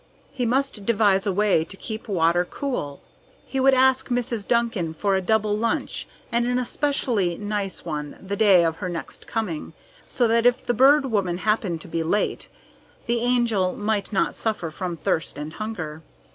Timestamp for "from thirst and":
14.71-15.53